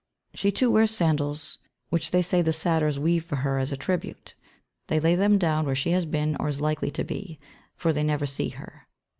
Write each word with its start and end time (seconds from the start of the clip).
She, 0.33 0.51
too, 0.51 0.71
wears 0.71 0.89
sandals, 0.89 1.59
which 1.89 2.09
they 2.09 2.23
say 2.23 2.41
the 2.41 2.51
Satyrs 2.51 2.97
weave 2.97 3.23
for 3.23 3.35
her 3.35 3.59
as 3.59 3.71
a 3.71 3.77
tribute. 3.77 4.33
They 4.87 4.99
lay 4.99 5.13
them 5.13 5.37
down 5.37 5.67
where 5.67 5.75
she 5.75 5.91
has 5.91 6.07
been 6.07 6.35
or 6.39 6.47
is 6.47 6.59
likely 6.59 6.89
to 6.89 7.03
be; 7.03 7.39
for 7.75 7.93
they 7.93 8.01
never 8.01 8.25
see 8.25 8.49
her. 8.49 8.87